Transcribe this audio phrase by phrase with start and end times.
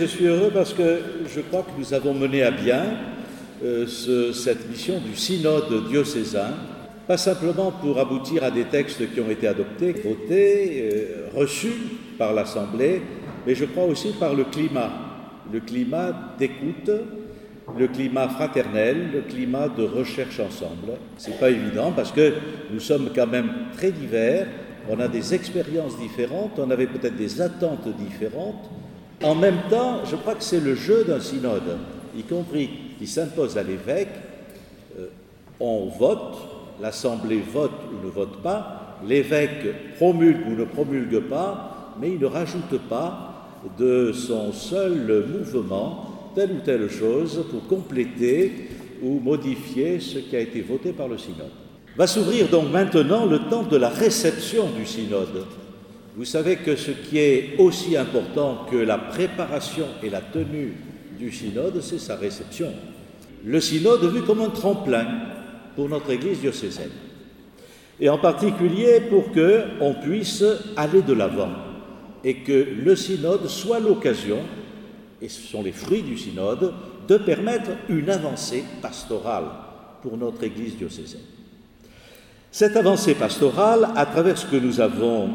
[0.00, 2.84] je suis heureux parce que je crois que nous avons mené à bien
[3.62, 3.86] euh,
[4.32, 6.54] cette mission du synode diocésain,
[7.06, 11.74] pas simplement pour aboutir à des textes qui ont été adoptés, votés, euh, reçus
[12.16, 13.02] par l'Assemblée,
[13.46, 14.90] mais je crois aussi par le climat,
[15.52, 16.90] le climat d'écoute,
[17.78, 20.92] le climat fraternel, le climat de recherche ensemble.
[21.18, 22.32] C'est pas évident parce que
[22.72, 24.46] nous sommes quand même très divers,
[24.88, 28.70] on a des expériences différentes, on avait peut-être des attentes différentes.
[29.22, 31.78] En même temps, je crois que c'est le jeu d'un synode,
[32.16, 34.08] y compris qui s'impose à l'évêque.
[34.98, 35.08] Euh,
[35.60, 36.38] on vote,
[36.80, 42.26] l'Assemblée vote ou ne vote pas, l'évêque promulgue ou ne promulgue pas, mais il ne
[42.26, 48.70] rajoute pas de son seul mouvement telle ou telle chose pour compléter
[49.02, 51.50] ou modifier ce qui a été voté par le synode.
[51.96, 55.44] Va s'ouvrir donc maintenant le temps de la réception du synode.
[56.20, 60.74] Vous savez que ce qui est aussi important que la préparation et la tenue
[61.18, 62.74] du synode, c'est sa réception.
[63.42, 65.06] Le synode vu comme un tremplin
[65.74, 66.90] pour notre Église diocésaine,
[67.98, 70.44] et en particulier pour que on puisse
[70.76, 71.52] aller de l'avant
[72.22, 74.40] et que le synode soit l'occasion
[75.22, 76.74] et ce sont les fruits du synode,
[77.08, 79.46] de permettre une avancée pastorale
[80.02, 81.22] pour notre Église diocésaine.
[82.50, 85.30] Cette avancée pastorale, à travers ce que nous avons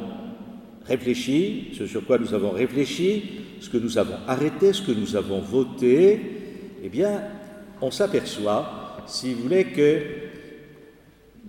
[0.87, 3.23] réfléchi, ce sur quoi nous avons réfléchi,
[3.59, 6.19] ce que nous avons arrêté, ce que nous avons voté,
[6.83, 7.23] eh bien,
[7.81, 10.01] on s'aperçoit, si vous voulez, que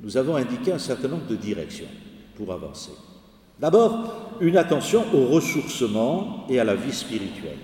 [0.03, 1.89] nous avons indiqué un certain nombre de directions
[2.37, 2.93] pour avancer.
[3.59, 7.59] D'abord, une attention au ressourcement et à la vie spirituelle.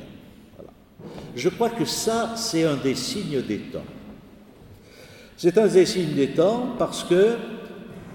[1.34, 3.84] Je crois que ça, c'est un des signes des temps.
[5.36, 7.36] C'est un des signes des temps parce que,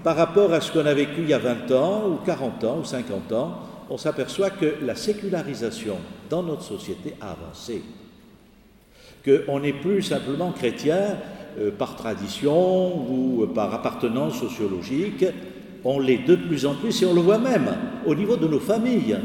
[0.02, 2.78] par rapport à ce qu'on a vécu il y a 20 ans, ou 40 ans,
[2.80, 3.58] ou 50 ans,
[3.90, 5.96] on s'aperçoit que la sécularisation
[6.28, 7.82] dans notre société a avancé.
[9.24, 11.16] Qu'on n'est plus simplement chrétien
[11.58, 15.24] euh, par tradition ou par appartenance sociologique,
[15.84, 17.70] on l'est de plus en plus et on le voit même
[18.06, 19.18] au niveau de nos familles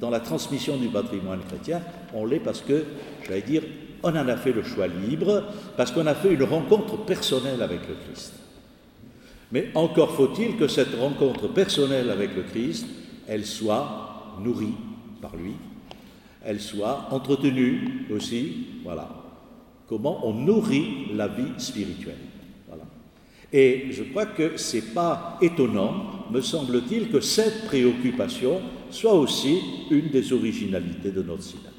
[0.00, 1.80] dans la transmission du patrimoine chrétien,
[2.12, 2.84] on l'est parce que,
[3.26, 3.62] j'allais dire,
[4.02, 5.44] on en a fait le choix libre,
[5.76, 8.43] parce qu'on a fait une rencontre personnelle avec le Christ.
[9.54, 12.86] Mais encore faut-il que cette rencontre personnelle avec le Christ,
[13.28, 14.74] elle soit nourrie
[15.22, 15.52] par lui,
[16.44, 19.08] elle soit entretenue aussi, voilà.
[19.88, 22.18] Comment on nourrit la vie spirituelle.
[23.52, 28.60] Et je crois que ce n'est pas étonnant, me semble-t-il, que cette préoccupation
[28.90, 31.70] soit aussi une des originalités de notre synode.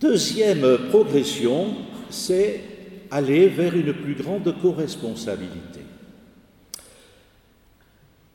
[0.00, 1.68] Deuxième progression,
[2.08, 2.69] c'est
[3.10, 5.80] aller vers une plus grande co-responsabilité,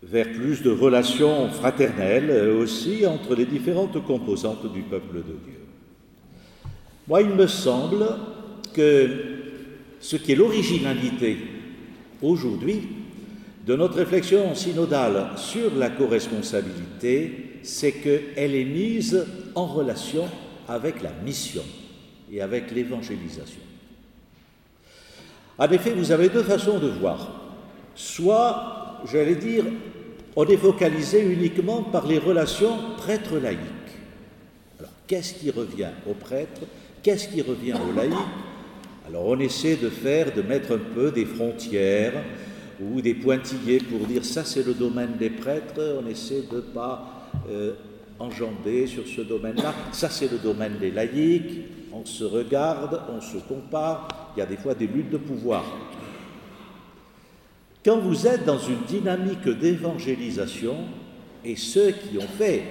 [0.03, 5.61] vers plus de relations fraternelles aussi entre les différentes composantes du peuple de Dieu.
[7.07, 8.05] Moi, il me semble
[8.73, 9.09] que
[9.99, 11.37] ce qui est l'originalité
[12.21, 12.81] aujourd'hui
[13.65, 19.25] de notre réflexion synodale sur la co-responsabilité, c'est qu'elle est mise
[19.55, 20.25] en relation
[20.67, 21.63] avec la mission
[22.31, 23.64] et avec l'évangélisation.
[25.57, 27.31] En effet, vous avez deux façons de voir.
[27.95, 29.63] Soit, j'allais dire,
[30.35, 33.59] on est focalisé uniquement par les relations prêtre-laïque.
[34.79, 36.61] Alors, qu'est-ce qui revient au prêtre?
[37.01, 38.13] Qu'est-ce qui revient au laïc?
[39.07, 42.23] Alors on essaie de faire, de mettre un peu des frontières
[42.81, 46.61] ou des pointillés pour dire ça c'est le domaine des prêtres, on essaie de ne
[46.61, 47.73] pas euh,
[48.17, 53.37] enjamber sur ce domaine-là, ça c'est le domaine des laïcs, on se regarde, on se
[53.37, 55.63] compare, il y a des fois des luttes de pouvoir.
[57.83, 60.75] Quand vous êtes dans une dynamique d'évangélisation,
[61.43, 62.63] et ceux qui ont fait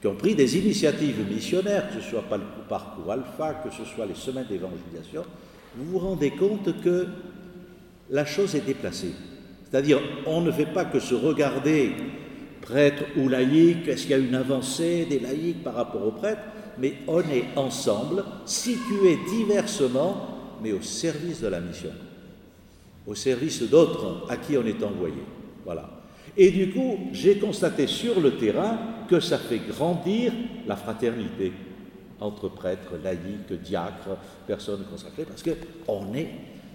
[0.00, 3.84] qui ont pris des initiatives missionnaires, que ce soit pas le parcours alpha, que ce
[3.84, 5.24] soit les semaines d'évangélisation,
[5.76, 7.06] vous vous rendez compte que
[8.10, 9.12] la chose est déplacée.
[9.70, 11.92] C'est-à-dire, on ne fait pas que se regarder
[12.62, 16.42] prêtre ou laïque, est-ce qu'il y a une avancée des laïcs par rapport aux prêtres,
[16.78, 20.28] mais on est ensemble, situés diversement,
[20.62, 21.90] mais au service de la mission,
[23.06, 25.22] au service d'autres à qui on est envoyé.
[25.64, 25.88] Voilà.
[26.36, 30.32] Et du coup, j'ai constaté sur le terrain que ça fait grandir
[30.66, 31.52] la fraternité
[32.20, 34.16] entre prêtres, laïcs, diacres,
[34.46, 36.28] personnes consacrées, parce qu'on est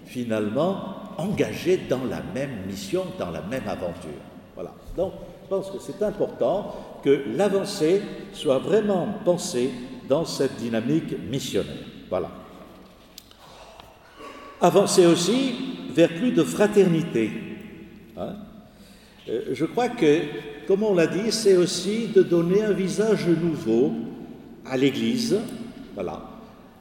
[0.04, 4.10] finalement engagé dans la même mission, dans la même aventure.
[4.54, 4.74] Voilà.
[4.96, 5.12] Donc,
[5.48, 8.02] je pense que c'est important que l'avancée
[8.34, 9.70] soit vraiment pensée
[10.06, 11.72] dans cette dynamique missionnaire.
[12.10, 12.30] Voilà.
[14.60, 15.54] Avancer aussi
[15.94, 17.30] vers plus de fraternité.
[18.18, 18.34] Hein
[19.30, 20.20] euh, je crois que,
[20.66, 23.92] comme on l'a dit, c'est aussi de donner un visage nouveau
[24.66, 25.38] à l'Église,
[25.94, 26.28] voilà,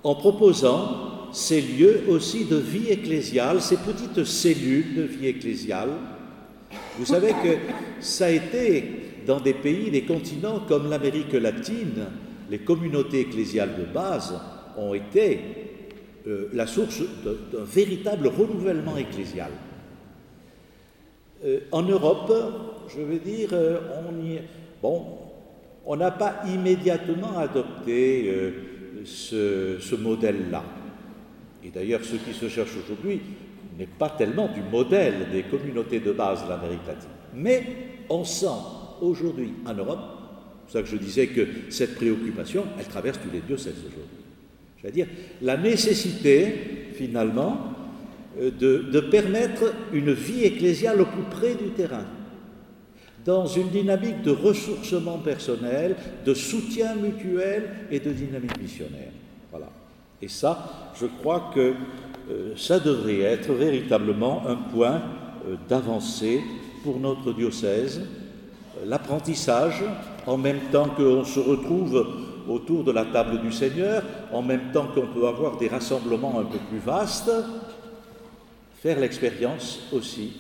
[0.04, 5.92] en proposant ces lieux aussi de vie ecclésiale, ces petites cellules de vie ecclésiale.
[6.97, 7.57] Vous savez que
[7.99, 8.83] ça a été
[9.27, 12.07] dans des pays, des continents comme l'Amérique latine,
[12.49, 14.33] les communautés ecclésiales de base
[14.77, 15.39] ont été
[16.25, 19.51] euh, la source d'un véritable renouvellement ecclésial.
[21.45, 22.33] Euh, en Europe,
[22.89, 24.13] je veux dire, euh, on
[24.81, 25.05] bon,
[25.85, 28.53] on n'a pas immédiatement adopté
[29.05, 30.63] ce, ce modèle-là.
[31.63, 33.21] Et d'ailleurs, ce qui se cherche aujourd'hui
[33.77, 37.09] n'est pas tellement du modèle des communautés de base de l'Amérique latine.
[37.33, 37.63] Mais
[38.09, 38.47] on sent
[39.01, 43.31] aujourd'hui en Europe, c'est pour ça que je disais que cette préoccupation, elle traverse tous
[43.31, 44.25] les diocèses aujourd'hui.
[44.81, 45.07] C'est-à-dire
[45.41, 47.74] la nécessité, finalement,
[48.39, 52.06] euh, de, permettre une vie ecclésiale au plus près du terrain,
[53.25, 55.95] dans une dynamique de ressourcement personnel,
[56.25, 59.12] de soutien mutuel et de dynamique missionnaire.
[59.51, 59.69] Voilà.
[60.21, 61.73] Et ça, je crois que
[62.56, 65.01] ça devrait être véritablement un point
[65.47, 66.41] euh, d'avancée
[66.83, 68.01] pour notre diocèse,
[68.85, 69.83] l'apprentissage,
[70.25, 72.06] en même temps qu'on se retrouve
[72.47, 76.45] autour de la table du Seigneur, en même temps qu'on peut avoir des rassemblements un
[76.45, 77.31] peu plus vastes,
[78.81, 80.33] faire l'expérience aussi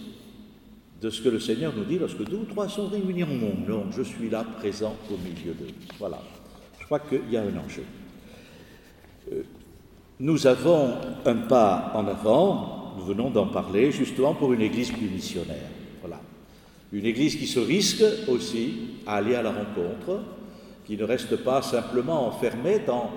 [1.01, 3.55] de ce que le Seigneur nous dit lorsque deux ou trois sont réunis en mon
[3.67, 5.73] nom, je suis là présent au milieu d'eux.
[5.99, 6.19] Voilà.
[6.79, 7.83] Je crois qu'il y a un enjeu.
[10.19, 15.09] Nous avons un pas en avant, nous venons d'en parler, justement pour une Église plus
[15.09, 15.69] missionnaire.
[16.93, 18.75] Une Église qui se risque aussi
[19.05, 20.21] à aller à la rencontre,
[20.85, 23.11] qui ne reste pas simplement enfermée dans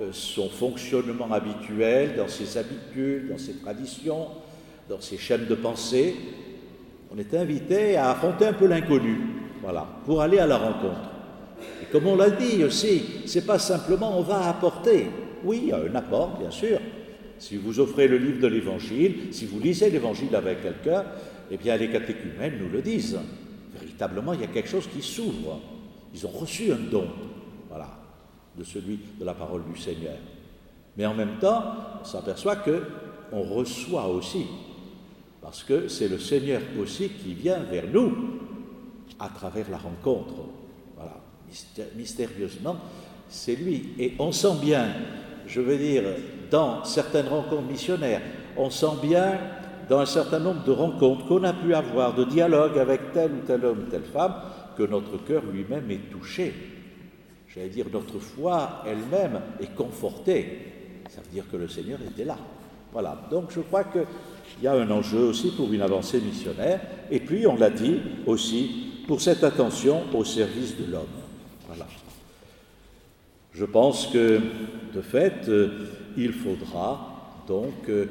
[0.00, 4.28] euh, son fonctionnement habituel, dans ses habitudes, dans ses traditions,
[4.88, 6.14] dans ses chaînes de pensée.
[7.12, 9.18] On est invité à affronter un peu l'inconnu,
[9.60, 11.15] voilà, pour aller à la rencontre.
[11.92, 15.06] Comme on l'a dit aussi, c'est pas simplement on va apporter.
[15.44, 16.78] Oui, il y a un apport, bien sûr.
[17.38, 21.04] Si vous offrez le livre de l'Évangile, si vous lisez l'Évangile avec quelqu'un,
[21.50, 23.18] eh bien les catéchumènes nous le disent.
[23.78, 25.60] Véritablement, il y a quelque chose qui s'ouvre.
[26.14, 27.08] Ils ont reçu un don,
[27.68, 27.88] voilà,
[28.56, 30.16] de celui de la parole du Seigneur.
[30.96, 31.62] Mais en même temps,
[32.00, 32.82] on s'aperçoit que
[33.32, 34.46] on reçoit aussi,
[35.42, 38.12] parce que c'est le Seigneur aussi qui vient vers nous
[39.18, 40.34] à travers la rencontre.
[41.96, 42.76] Mystérieusement,
[43.28, 43.90] c'est lui.
[43.98, 44.88] Et on sent bien,
[45.46, 46.02] je veux dire,
[46.50, 48.22] dans certaines rencontres missionnaires,
[48.56, 49.38] on sent bien
[49.88, 53.46] dans un certain nombre de rencontres qu'on a pu avoir, de dialogues avec tel ou
[53.46, 54.34] tel homme telle femme,
[54.76, 56.52] que notre cœur lui-même est touché.
[57.48, 60.72] J'allais dire, notre foi elle-même est confortée.
[61.08, 62.36] Ça veut dire que le Seigneur était là.
[62.92, 63.16] Voilà.
[63.30, 64.04] Donc je crois qu'il
[64.62, 66.80] y a un enjeu aussi pour une avancée missionnaire.
[67.10, 71.25] Et puis, on l'a dit aussi, pour cette attention au service de l'homme.
[71.66, 71.86] Voilà.
[73.52, 74.38] Je pense que,
[74.94, 75.68] de fait, euh,
[76.16, 78.06] il faudra donc euh,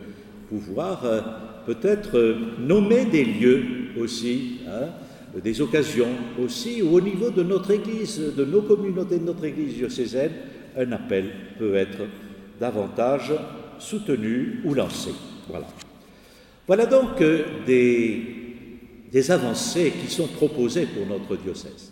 [0.49, 1.21] pouvoir euh,
[1.65, 3.63] peut-être nommer des lieux
[3.99, 4.61] aussi.
[4.67, 4.87] Hein,
[5.43, 6.07] des occasions
[6.41, 10.31] aussi, ou au niveau de notre Église, de nos communautés, de notre Église diocésaine,
[10.77, 11.29] un appel
[11.59, 12.03] peut être
[12.57, 13.33] davantage
[13.77, 15.09] soutenu ou lancé.
[15.49, 16.85] Voilà.
[16.85, 17.21] Donc
[17.53, 21.91] des avancées qui sont proposées pour notre diocèse.